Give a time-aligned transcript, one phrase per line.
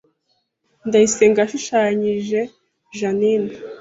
[0.87, 2.39] Ndayisenga yashushanyije
[2.97, 3.53] Jeaninne